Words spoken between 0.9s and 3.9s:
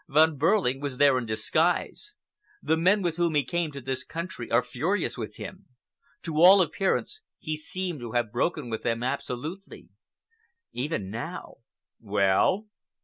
there in disguise. The men with whom he came to